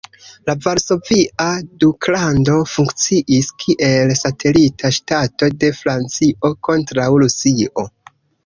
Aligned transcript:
La 0.49 0.53
Varsovia 0.61 1.43
Duklando 1.83 2.55
funkciis 2.71 3.51
kiel 3.65 4.15
satelita 4.23 4.93
ŝtato 4.99 5.53
de 5.65 5.73
Francio 5.83 6.53
kontraŭ 6.71 7.11
Rusio. 7.27 7.89